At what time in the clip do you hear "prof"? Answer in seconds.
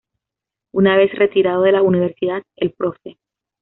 2.73-2.97